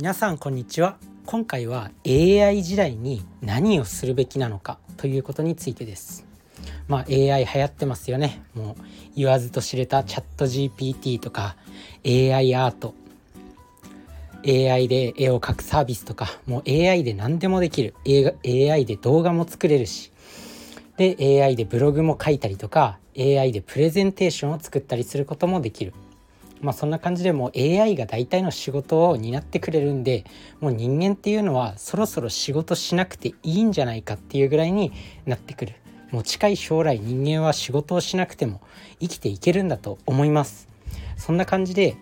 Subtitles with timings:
[0.00, 0.96] 皆さんこんにちは。
[1.26, 6.24] 今回は AI 時代に何をするべきなのかということについてです。
[6.88, 8.42] まあ AI 流行ってますよね。
[8.54, 8.82] もう
[9.14, 11.54] 言わずと知れたチャット GPT とか
[12.06, 12.94] AI アート。
[14.46, 17.94] AI で絵を描くサービスとかもう AI で何でもできる。
[18.06, 20.12] AI で動画も作れるし。
[20.96, 25.92] で AI でブログも書いたりとか AI でプレゼンテーションを作ったりすることもできる。
[26.60, 30.24] まあそんな感じでもう AI が大体の仕事を担ってくれるんで
[30.60, 34.92] もう人間っていうのはそろそろ仕事しなくていいんじゃないかっていうぐらいに
[35.26, 35.74] なってくる。
[36.10, 38.60] もう近い将来人間は仕事をしなくても
[38.98, 40.68] 生きていけるんだと思います。
[41.16, 41.96] そんな感じで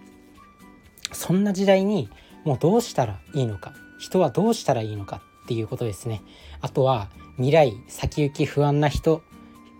[1.13, 2.09] そんな時代に
[2.45, 6.23] もうどうしたらいいのか人はどうしたらいいのかっていうことですね。
[6.61, 9.23] あとは未来先行き不安な人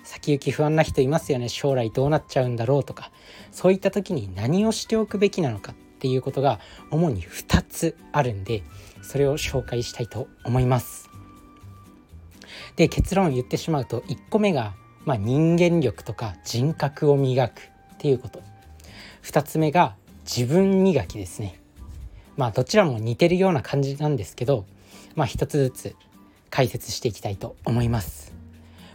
[0.09, 1.51] 先行き不安な人いますよね。
[1.51, 3.11] 将来どうなっちゃうんだろうとか。
[3.53, 6.61] そういった時に何をしておくべきなのかっていうことが
[6.91, 8.63] 主に2つあるんで
[9.03, 11.11] それを紹介したいと思います。
[12.77, 14.73] で結論を言ってしまうと1個目が、
[15.05, 18.43] まあ、人間力とか人格を磨くっていうこと。
[19.25, 21.61] 2つ目が自分磨きですね。
[22.39, 24.65] まあどちらも似てるような感じなんですけど
[25.17, 25.97] まあ一つずつ
[26.49, 28.38] 解説していきたいと思います。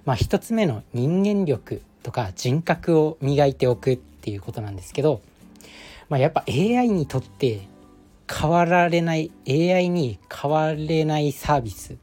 [0.05, 5.21] まあ、1つ目の人間力とか人格を磨いておくっていうことなんですけど、
[6.09, 7.67] まあ、やっぱ AI にとって
[8.29, 11.97] 変わられない AI に変われないサービス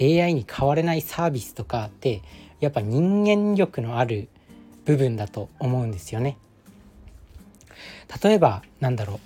[0.00, 2.22] AI に変われないサービスとかって
[2.60, 4.28] やっぱ人間力のある
[4.84, 6.36] 部分だと思うんですよね。
[8.22, 9.18] 例えばなんだろう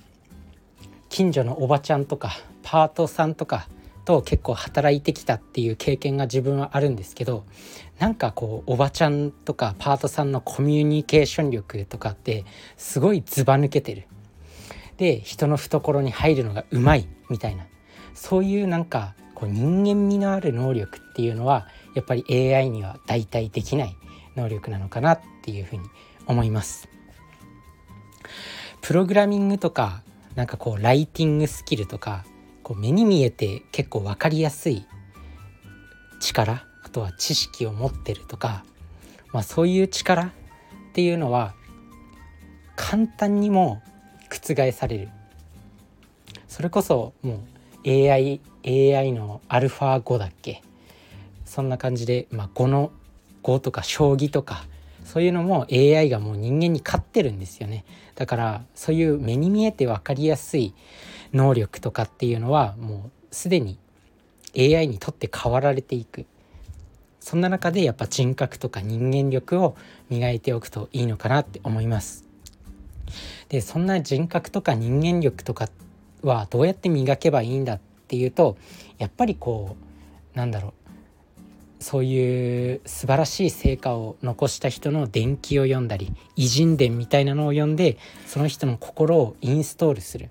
[1.09, 3.69] 近所のおばちゃんとかパートさんとか
[4.05, 7.45] と結構働いてきたっていう経験が自分はあるんですけど
[7.99, 12.45] なんかこうおばちゃんとかパートさんのコミュニケーション力とかって
[12.77, 14.07] すごいずば抜けてる。
[14.97, 17.67] で人の懐に入るのがうまいみたいな
[18.15, 21.67] そういうなんかこう人間味のある能力っていうのは
[21.97, 23.97] やっぱり AI には代替できない
[24.37, 25.83] 能力なのかなっていうふうに
[26.27, 26.89] 思います。
[28.81, 30.03] プログラミングとか
[30.35, 32.25] なんかこうライティングスキルとか
[32.65, 34.85] こう目に見えて結構分かりやすい
[36.19, 38.65] 力あとは知識を持ってるとか、
[39.33, 40.31] まあ、そういう力っ
[40.95, 41.55] ていうのは
[42.75, 43.83] 簡単にも
[44.31, 45.09] 覆される。
[46.49, 47.45] それこそも
[47.85, 50.63] う AI, AI のアルファ5だっけ？
[51.45, 52.91] そんな感じで、まあ、5の
[53.43, 54.65] 5とか将棋とか
[55.05, 57.85] そういうのも AI がもう人間に勝ってるんですよね。
[58.15, 60.75] だからそういう目に見えて分かりやすい
[61.33, 63.79] 能力とかっていうのはもうすでに
[64.57, 66.27] AI にとって変わられていく。
[67.21, 69.77] そんな中でやっぱ人格とか人間力を
[70.11, 72.25] 磨いておくといいのかなって思います。
[73.49, 75.69] でそんな人格とか人間力とか
[76.23, 78.57] はどうやって磨けばいいんだっていうと
[78.99, 79.77] やっぱりこ
[80.35, 80.84] うなんだろう。
[81.85, 90.31] そういう素晴らしい成果を残した人の伝記を読んだり偉人伝みたいなのを読んでその人の心をインストールする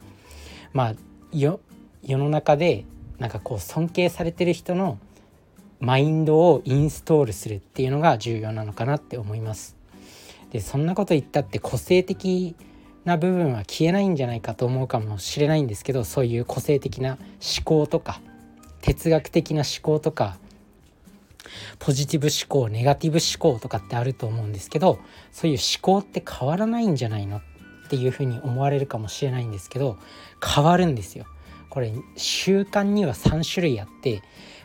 [0.73, 0.95] まあ
[1.31, 1.59] 世
[2.01, 2.85] の中で
[3.19, 4.97] なんかこう尊敬されてる人の
[5.79, 9.75] マインドをインストールするっていうのが重要なのかなって思います。
[10.49, 12.55] でそんなこと言ったって個性的
[13.05, 18.21] な部分は消えないんじゃないかと思うかもしれないんですけどそういう個性的な思考とか
[18.81, 20.37] 哲学的な思考とか
[21.79, 24.99] ポジティブ思考ネガティブ思考とかってあると思うんですけど
[25.31, 27.41] そういう思考って変わらないんじゃないのっ
[27.89, 29.97] ていうふうに思われるかもしれないんですけど
[30.43, 31.25] 変わるんですよ。
[31.69, 34.21] これ習慣には3種類あって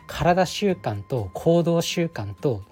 [0.07, 2.63] 体習慣と行動習慣と思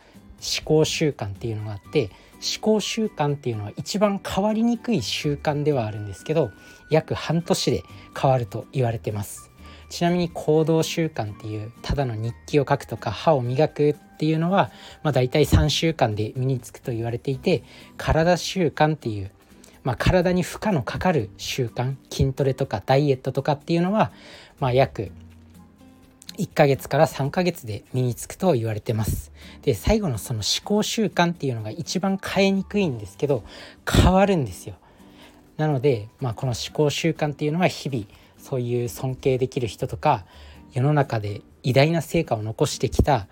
[0.64, 6.52] 考習慣っていうのがあって思考習慣っていうのは一番変わりにくい習慣ではあるんですけど
[6.92, 7.84] 約半年で
[8.20, 9.52] 変わると言われてます
[9.90, 14.72] ちなみに行動習慣っていうただの日記を書くとか歯を磨くっていうのは、
[15.04, 17.64] まあ、大体3週間で身につくと言われていて
[17.98, 19.32] 体習慣っていう
[19.88, 24.12] まあ、体に負荷のかかる習慣筋トレとかダイエットとかっていうのは、
[24.60, 25.14] まあ、約
[26.38, 29.32] 1ヶ月から3ヶ月で身につくと言われてます。
[29.62, 33.46] で最後のその思考習慣っていうのが一番変えにくいんですけど
[33.90, 34.76] 変わるんですよ。
[35.56, 38.06] なので、まあ、この思考習慣っていうのは日々
[38.48, 40.24] そういう尊敬できる人とか
[40.72, 43.28] 世の中で偉大な成果を残してきた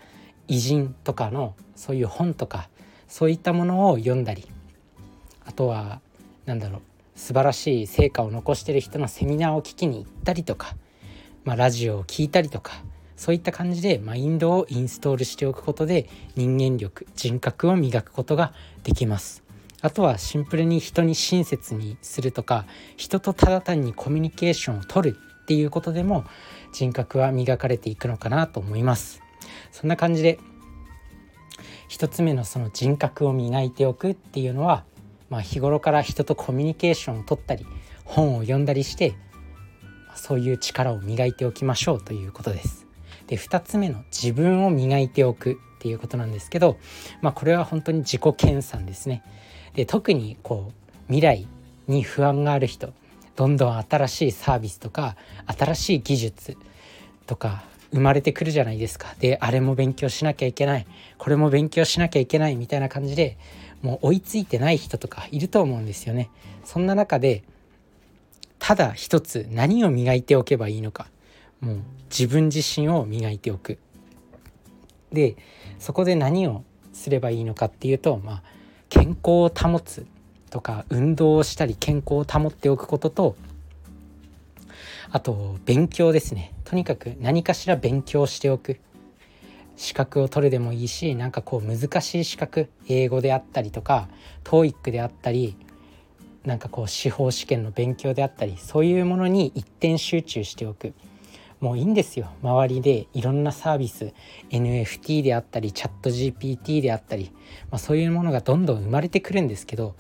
[0.50, 2.68] 偉人とかのそういう本とか
[3.08, 4.46] そういったものを読んだり
[5.46, 6.02] あとは
[6.46, 6.82] なんだろう
[7.16, 10.76] 素晴らしい成果を残してる人のセミナーを聞きに行ったりとか、
[11.46, 12.74] まあ、ラジオを聞いたりとか
[13.16, 18.52] そういった感じでマインドをインストールしておくことで人間力人格を磨くことが
[18.84, 19.45] できます。
[19.86, 22.66] あとはシンプルに人に親切にするとか
[22.98, 26.26] 人とただ単にコミュニケーションを取るっていうことでも
[26.74, 29.22] 人格は磨かれていくのかなと思います
[29.72, 30.40] そんな感じで
[31.88, 34.86] 一つ目のその人格を磨いておくっていうのは、
[35.30, 37.68] まあ、日頃から人とコミュニケーションをとったり
[38.06, 39.14] 本を読んだりして
[40.16, 42.88] そういう力を磨いておきましょうということです。
[43.28, 46.78] で2つ目の自分を磨いておくっていうことなんですけど、
[47.22, 49.24] まあ、これは本当に自己研鑽ですね。
[49.76, 51.48] で特にこう未来
[51.88, 52.94] に不安がある人
[53.36, 56.58] どんどん新しいサービスとか新しい技術
[57.28, 59.16] とか生まれてくるじゃないですか。
[59.20, 60.88] であれも勉強しなきゃいけない。
[61.18, 62.56] これも勉強しなきゃいけない。
[62.56, 63.38] みたいな感じで
[63.82, 66.30] もう追いついてない人とかいると思うんですよね。
[66.64, 67.44] そんな中で
[68.60, 71.08] ただ一つ何を磨いておけばいいのか。
[71.62, 71.78] もう
[72.10, 73.78] 自分自身を磨いておく。
[75.12, 75.36] で
[75.80, 78.44] そこで何をすればいいのかっていうとまあ
[78.90, 80.06] 健康を保つ
[80.50, 83.36] とか運動をしたり健康を保っておくことと
[85.12, 86.54] あと勉強ですね。
[86.66, 88.80] とにかく何かしら勉強しておく。
[89.78, 94.08] 資格を取るでもいいしなんかこう難しい資格英語であったりとか
[94.44, 95.58] TOEIC であったり
[96.46, 100.94] なんかこう司法試験の勉強であったりそういうものに一点集中しておく。
[101.66, 102.30] もういいんですよ。
[102.44, 104.14] 周りでいろんなサービス
[104.52, 107.32] NFT であったりチャット GPT であったり、
[107.72, 109.96] まあ、そういうものがどんどん生まれてくるんですけど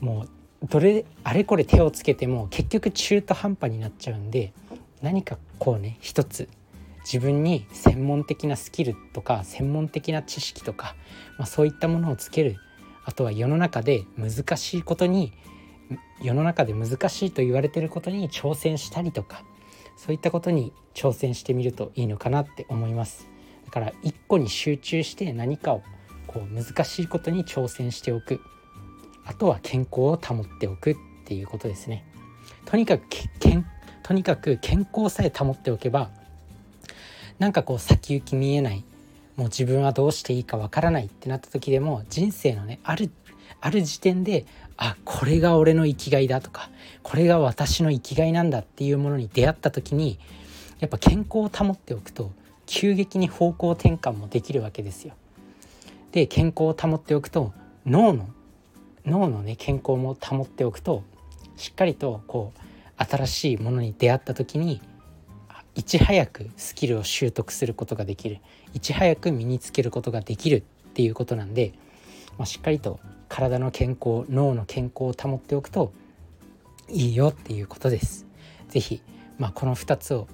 [0.00, 0.22] も
[0.62, 4.52] うどれあれこれ手をつけても結局中途半端になっちゃうんで
[5.02, 6.48] 何かこうね一つ
[7.04, 10.96] 自分に専門的なスキルとか専門的な知識とか、
[11.38, 12.56] まあ、そういったものをつける。
[13.04, 15.32] あとは世の中で難しいことに
[16.20, 19.44] 世の中で難しいと言われてることに挑戦したりとか
[19.96, 23.28] そういったことに挑戦してみるといいのかなって思います。
[23.64, 25.82] だから一個に集中して何かを
[26.26, 28.40] こう難しいことに挑戦しておく。
[29.24, 32.04] あとは健康を保っておくっていうことですね。
[32.64, 33.06] とにかく
[33.40, 33.66] けん
[34.02, 36.10] とにかく健康さえ保っておけば
[37.38, 38.84] なんかこう先行き見えない
[39.36, 43.10] もう自分はどうしていいかわからないってなった時でも人生のねある
[43.60, 46.70] ある時点であこれが俺の生きがいだとか
[47.02, 50.18] これが私の生きがいなんだっていうものに出会った時に
[50.80, 52.32] やっぱ健康を保っておくと
[52.66, 55.14] 急激に方向転換もできるわけですよ。
[56.12, 57.52] で健康を保っておくと
[57.86, 58.28] 脳の
[59.04, 61.04] 脳のね健康も保っておくと
[61.56, 64.80] しっかりとこう新しいものに出会った時に
[65.74, 68.38] いち早くスキルを習得することができる
[68.72, 71.74] いち早く身につけることができるっていうことなんで、
[72.38, 75.92] まあ、しっかりと体の健康脳の健康を保っておくと
[76.88, 78.26] いいよっていうことです。
[78.68, 79.02] 是非、
[79.38, 80.28] まあ、この2つを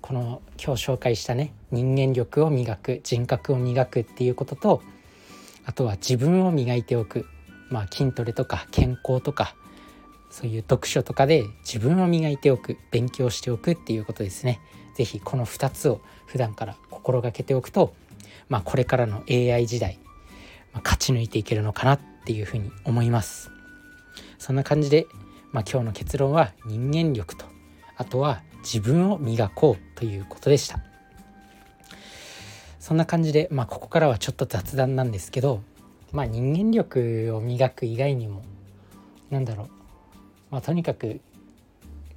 [0.00, 4.82] この今日紹介したね人間力を磨く人格を磨くっていうことと
[5.64, 7.26] あとは自分を磨いておく
[7.72, 9.56] まあ、筋トレとか健康とか
[10.30, 14.60] そういう読書とかで自分を磨いておく勉強しておくっていうことですね。
[14.94, 17.94] 是非この2つを普段から心がけておくと、
[18.50, 19.98] まあ、これからの AI 時代、
[20.72, 23.50] まあ、勝ち抜いていけるのかなってっていうふうに思います。
[24.38, 25.06] そんな感じで、
[25.52, 27.44] まあ、今日の結論は人間力と
[27.96, 30.80] あとは自分を磨こうということでした。
[32.82, 35.62] そんな感じで、まあ、ここからはちょっと雑談なんですけど
[36.10, 38.42] まあ人間力を磨く以外にも
[39.30, 39.68] なんだろう、
[40.50, 41.20] まあ、とにかく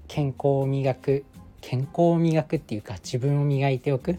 [0.07, 1.23] 健康を磨く
[1.61, 4.17] 健康を磨くっていうか自分を磨いておく、ま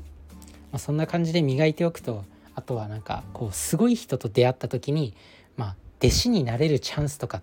[0.77, 5.15] あ、そんな感じで磨いておくとあとはなんかこうすごい人と出会った時に
[5.57, 7.43] まあ弟子になれるチャンスとか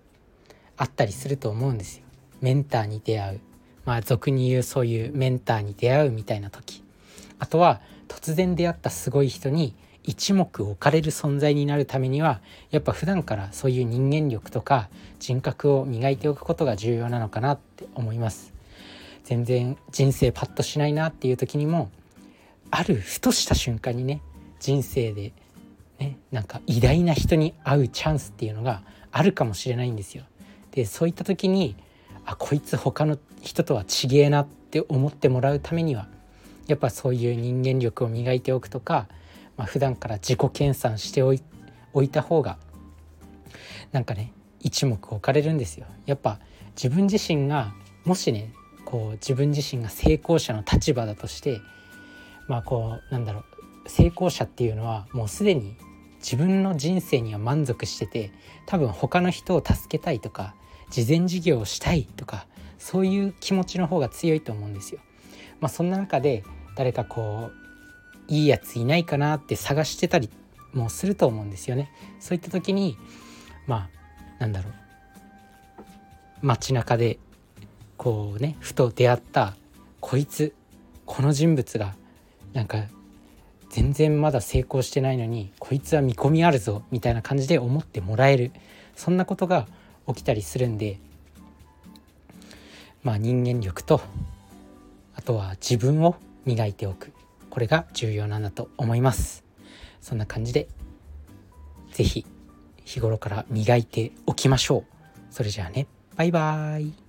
[0.76, 2.04] あったりすると思うんですよ。
[2.40, 3.40] メンターに出会う。
[3.84, 6.82] まあ俗に言うそういうメンターに出会うみたいな時。
[7.38, 18.52] あとは突然出会ったすごい人に一目置かれる存在になるためにはやっぱ普段からそういう人間力とか人格を磨いておくことが重要なのかなって思います。
[19.24, 21.90] 全然人生パッとしないなっていう時にも
[22.70, 24.20] あるふとした瞬間にね
[24.60, 25.32] 人生で
[25.98, 28.82] ねなんか偉大な人に会うチャンスっていうのが
[29.12, 30.24] あるかもしれないんですよ
[30.72, 31.76] でそういった時に
[32.24, 36.08] あこいつ他の人とは違えなって思ってもらうためには
[36.66, 39.06] やっぱそういう人間力を磨いておくとか
[39.56, 41.42] まあ、普段から自己研鑽しておい
[41.92, 42.58] おいた方が
[43.92, 45.86] なんかね一目置かれるんですよ。
[46.06, 46.40] やっぱ
[46.74, 47.72] 自分自身が
[48.04, 48.52] もしね
[48.84, 51.60] こう自分自身が成功者の立場だとして
[52.48, 53.44] まあこうなんだろ
[53.84, 55.76] う成功者っていうのはもうすでに
[56.24, 58.32] 自分の人生には満足してて
[58.64, 60.54] 多分他の人を助けたいとか
[60.88, 62.46] 慈善事業をしたいとか
[62.78, 65.00] そういう気持ちの方が強いと思うんですよ。
[65.60, 66.42] まあ、そんな中で
[66.76, 70.30] 誰かこういいやついないかなって探してたり
[70.72, 71.90] もすると思うんですよね。
[72.20, 72.96] そういった時に
[73.66, 73.88] ま
[74.38, 74.72] あなんだろう
[76.40, 77.18] 街中で
[77.98, 79.56] こうねふと出会った
[80.00, 80.54] こいつ
[81.04, 81.94] この人物が
[82.54, 82.84] なんか
[83.74, 88.52] 全然まだ成功してないのにこいつは見込みあるぞみたいな感じで思ってもらえる。
[88.94, 89.66] そんなことが
[90.06, 91.00] 起きたりするんで
[93.02, 94.00] まあ人間力と
[95.16, 96.14] あとは自分を
[96.44, 97.12] 磨いておく。
[97.50, 99.42] これが重要なんだと思います。
[100.00, 100.68] そんな感じで
[101.90, 102.24] 是非
[102.84, 105.34] 日頃から磨いておきましょう。
[105.34, 105.88] それじゃあね。
[106.14, 107.03] バイバーイ。